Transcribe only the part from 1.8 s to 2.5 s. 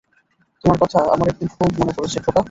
মনে পড়েছে, খোকা।